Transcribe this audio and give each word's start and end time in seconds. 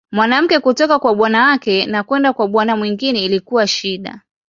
Mwanamke 0.11 0.59
kutoka 0.59 0.99
kwa 0.99 1.15
bwana 1.15 1.49
yake 1.51 1.85
na 1.85 2.03
kwenda 2.03 2.33
kwa 2.33 2.47
bwana 2.47 2.75
mwingine 2.75 3.25
ilikuwa 3.25 3.67
shida. 3.67 4.21